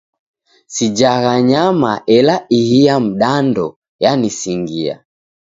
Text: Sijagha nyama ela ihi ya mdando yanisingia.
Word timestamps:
Sijagha 0.75 1.33
nyama 1.49 1.91
ela 2.15 2.35
ihi 2.59 2.79
ya 2.85 2.95
mdando 3.05 3.67
yanisingia. 4.03 4.95